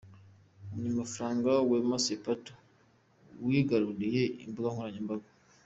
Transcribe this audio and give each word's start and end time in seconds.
Umunyamafararga 0.67 1.51
Wema 1.69 1.97
Sepetu 2.05 2.53
wigaruriye 3.47 4.23
imbuga 4.43 4.69
nkoranyambaga. 4.73 5.29